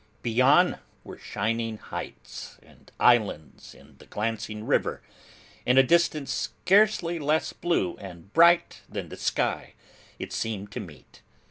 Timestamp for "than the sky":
8.89-9.75